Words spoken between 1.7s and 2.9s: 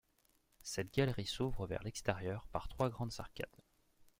l'extérieur par trois